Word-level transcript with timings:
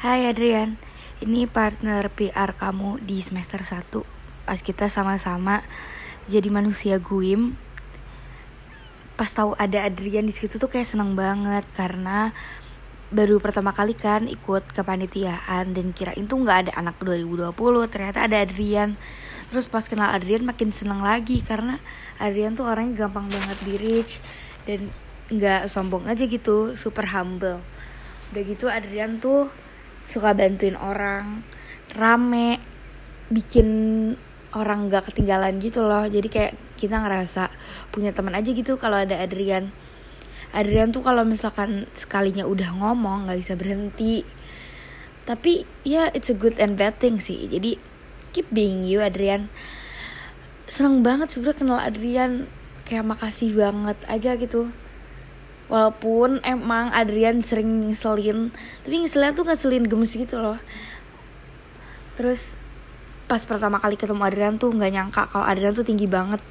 Hai 0.00 0.24
Adrian, 0.32 0.80
ini 1.20 1.44
partner 1.44 2.08
PR 2.08 2.56
kamu 2.56 3.04
di 3.04 3.20
semester 3.20 3.60
1 3.60 4.48
Pas 4.48 4.56
kita 4.56 4.88
sama-sama 4.88 5.60
jadi 6.24 6.48
manusia 6.48 6.96
guim. 6.96 7.52
Pas 9.20 9.28
tahu 9.28 9.52
ada 9.60 9.84
Adrian 9.84 10.24
di 10.24 10.32
situ 10.32 10.56
tuh 10.56 10.72
kayak 10.72 10.88
seneng 10.88 11.12
banget 11.20 11.68
Karena 11.76 12.32
baru 13.12 13.44
pertama 13.44 13.76
kali 13.76 13.92
kan 13.92 14.24
ikut 14.24 14.72
kepanitiaan 14.72 15.76
Dan 15.76 15.92
kirain 15.92 16.24
tuh 16.24 16.48
gak 16.48 16.72
ada 16.72 16.80
anak 16.80 16.96
2020 17.04 17.52
Ternyata 17.92 18.24
ada 18.24 18.40
Adrian. 18.40 18.96
Terus 19.52 19.68
pas 19.68 19.84
kenal 19.84 20.16
Adrian 20.16 20.48
makin 20.48 20.72
seneng 20.72 21.04
lagi 21.04 21.44
Karena 21.44 21.76
Adrian 22.16 22.56
tuh 22.56 22.72
orangnya 22.72 23.04
gampang 23.04 23.28
banget 23.28 23.58
di 23.68 23.76
reach 23.76 24.24
Dan 24.64 24.88
gak 25.28 25.68
sombong 25.68 26.08
aja 26.08 26.24
gitu 26.24 26.72
Super 26.72 27.04
humble. 27.12 27.60
Udah 28.32 28.42
gitu 28.48 28.64
Adrian 28.72 29.20
tuh 29.20 29.68
suka 30.10 30.34
bantuin 30.34 30.74
orang 30.74 31.46
rame 31.94 32.58
bikin 33.30 33.68
orang 34.50 34.90
gak 34.90 35.10
ketinggalan 35.10 35.62
gitu 35.62 35.86
loh. 35.86 36.06
Jadi 36.10 36.26
kayak 36.26 36.52
kita 36.74 36.98
ngerasa 36.98 37.50
punya 37.94 38.10
teman 38.10 38.34
aja 38.34 38.50
gitu 38.50 38.74
kalau 38.76 38.98
ada 38.98 39.14
Adrian. 39.22 39.70
Adrian 40.50 40.90
tuh 40.90 41.06
kalau 41.06 41.22
misalkan 41.22 41.86
sekalinya 41.94 42.42
udah 42.42 42.74
ngomong 42.74 43.30
nggak 43.30 43.38
bisa 43.38 43.54
berhenti. 43.54 44.26
Tapi 45.22 45.62
ya 45.86 46.10
it's 46.10 46.26
a 46.26 46.34
good 46.34 46.58
and 46.58 46.74
bad 46.74 46.98
thing 46.98 47.22
sih. 47.22 47.46
Jadi 47.46 47.78
keep 48.34 48.50
being 48.50 48.82
you 48.82 48.98
Adrian. 48.98 49.46
Seneng 50.66 51.06
banget 51.06 51.30
sebenernya 51.30 51.58
kenal 51.62 51.78
Adrian. 51.78 52.50
Kayak 52.82 53.06
makasih 53.06 53.54
banget 53.54 54.02
aja 54.10 54.34
gitu 54.34 54.74
walaupun 55.70 56.42
emang 56.42 56.90
Adrian 56.90 57.46
sering 57.46 57.88
ngeselin 57.88 58.50
tapi 58.82 59.06
ngeselin 59.06 59.32
tuh 59.38 59.46
ngeselin 59.46 59.86
gemes 59.86 60.12
gitu 60.18 60.42
loh. 60.42 60.58
Terus 62.18 62.58
pas 63.30 63.40
pertama 63.46 63.78
kali 63.78 63.94
ketemu 63.94 64.26
Adrian 64.26 64.58
tuh 64.58 64.74
nggak 64.74 64.90
nyangka 64.90 65.22
kalau 65.30 65.46
Adrian 65.46 65.72
tuh 65.72 65.86
tinggi 65.86 66.10
banget. 66.10 66.42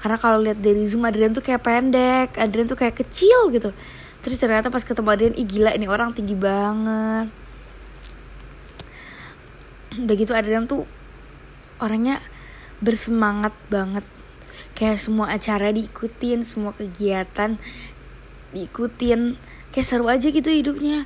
Karena 0.00 0.16
kalau 0.16 0.40
lihat 0.40 0.58
dari 0.64 0.88
zoom 0.88 1.04
Adrian 1.04 1.36
tuh 1.36 1.44
kayak 1.44 1.60
pendek 1.60 2.40
Adrian 2.40 2.64
tuh 2.64 2.80
kayak 2.80 2.96
kecil 2.96 3.52
gitu. 3.52 3.70
Terus 4.24 4.40
ternyata 4.40 4.72
pas 4.72 4.80
ketemu 4.80 5.08
Adrian 5.12 5.34
ih 5.36 5.44
gila 5.44 5.76
ini 5.76 5.84
orang 5.84 6.16
tinggi 6.16 6.32
banget. 6.32 7.28
Udah 10.00 10.14
gitu 10.16 10.32
Adrian 10.32 10.64
tuh 10.64 10.88
orangnya 11.84 12.24
bersemangat 12.80 13.52
banget. 13.68 14.08
Kayak 14.72 15.04
semua 15.04 15.30
acara 15.30 15.70
diikutin 15.70 16.42
semua 16.42 16.72
kegiatan 16.72 17.60
diikutin. 18.54 19.36
Kayak 19.74 19.86
seru 19.90 20.06
aja 20.06 20.30
gitu 20.30 20.48
hidupnya. 20.48 21.04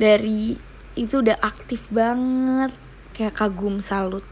Dari 0.00 0.56
itu 0.96 1.14
udah 1.20 1.36
aktif 1.44 1.86
banget. 1.92 2.72
Kayak 3.12 3.36
kagum 3.36 3.84
salut. 3.84 4.24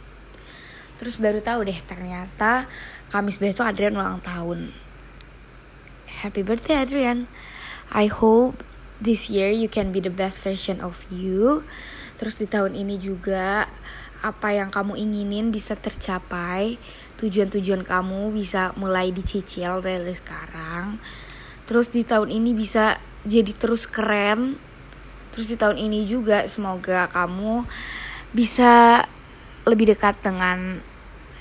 Terus 0.97 1.21
baru 1.21 1.45
tahu 1.45 1.69
deh 1.69 1.79
ternyata 1.85 2.71
Kamis 3.15 3.39
besok 3.39 3.71
Adrian 3.71 3.95
ulang 3.95 4.19
tahun. 4.27 4.75
Happy 6.11 6.43
birthday 6.43 6.83
Adrian. 6.83 7.31
I 7.95 8.11
hope 8.11 8.67
this 8.99 9.31
year 9.31 9.55
you 9.55 9.71
can 9.71 9.95
be 9.95 10.03
the 10.03 10.11
best 10.11 10.43
version 10.43 10.83
of 10.83 11.07
you. 11.15 11.63
Terus 12.19 12.35
di 12.35 12.51
tahun 12.51 12.75
ini 12.75 12.99
juga 12.99 13.71
apa 14.19 14.57
yang 14.57 14.75
kamu 14.75 14.99
inginin 14.99 15.55
bisa 15.55 15.79
tercapai. 15.79 16.75
Tujuan-tujuan 17.23 17.87
kamu 17.87 18.35
bisa 18.35 18.75
mulai 18.75 19.15
dicicil 19.15 19.79
dari 19.79 20.11
sekarang 20.11 20.99
terus 21.65 21.89
di 21.89 22.05
tahun 22.05 22.29
ini 22.29 22.53
bisa 22.53 23.01
jadi 23.25 23.53
terus 23.57 23.89
keren. 23.89 24.61
Terus 25.33 25.51
di 25.51 25.57
tahun 25.59 25.81
ini 25.81 26.07
juga 26.07 26.47
semoga 26.47 27.11
kamu 27.11 27.67
bisa 28.31 29.03
lebih 29.67 29.97
dekat 29.97 30.23
dengan 30.23 30.79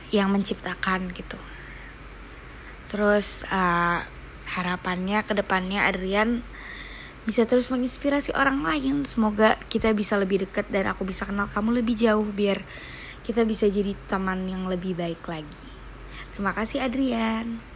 yang 0.09 0.33
menciptakan 0.33 1.13
gitu. 1.13 1.37
Terus 2.89 3.45
uh, 3.51 4.01
harapannya 4.49 5.21
ke 5.21 5.33
depannya 5.37 5.85
Adrian 5.85 6.41
bisa 7.23 7.45
terus 7.45 7.69
menginspirasi 7.69 8.33
orang 8.33 8.65
lain. 8.65 9.05
Semoga 9.05 9.61
kita 9.69 9.93
bisa 9.93 10.17
lebih 10.17 10.49
dekat 10.49 10.69
dan 10.73 10.89
aku 10.89 11.05
bisa 11.05 11.27
kenal 11.29 11.45
kamu 11.45 11.83
lebih 11.83 11.93
jauh 11.93 12.25
biar 12.25 12.65
kita 13.21 13.45
bisa 13.45 13.69
jadi 13.69 13.93
teman 14.09 14.49
yang 14.49 14.65
lebih 14.65 14.97
baik 14.97 15.21
lagi. 15.29 15.61
Terima 16.33 16.53
kasih 16.57 16.81
Adrian 16.81 17.72